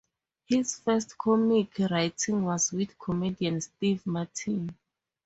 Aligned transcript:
His 0.47 0.79
first 0.79 1.15
comic 1.15 1.77
writing 1.77 2.43
was 2.43 2.71
with 2.71 2.97
comedian 2.97 3.61
Steve 3.61 4.03
Martin. 4.07 4.75